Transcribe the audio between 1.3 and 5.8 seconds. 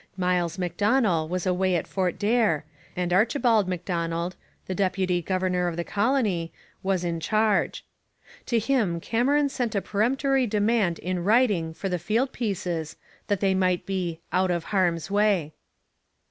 away at Fort Daer, and Archibald Macdonald, the deputy governor of